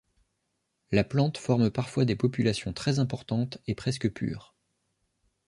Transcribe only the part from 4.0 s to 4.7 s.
pures.